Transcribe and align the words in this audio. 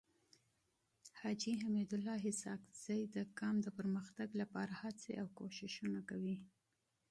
حاجي 1.19 1.53
حميدالله 1.61 2.21
اسحق 2.31 2.63
زی 2.83 3.01
د 3.15 3.17
قوم 3.37 3.55
د 3.63 3.67
پرمختګ 3.77 4.29
لپاره 4.41 4.73
هڅي 4.81 5.11
او 5.21 5.27
کوښښونه 5.37 5.99
کوي. 6.09 6.37